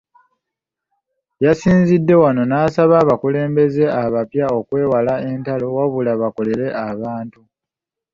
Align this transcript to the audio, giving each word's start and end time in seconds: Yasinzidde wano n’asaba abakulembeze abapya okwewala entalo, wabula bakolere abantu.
Yasinzidde 1.45 2.13
wano 2.23 2.41
n’asaba 2.51 2.93
abakulembeze 3.03 3.83
abapya 4.03 4.45
okwewala 4.59 5.13
entalo, 5.29 5.65
wabula 5.77 6.11
bakolere 6.21 6.67
abantu. 6.89 7.39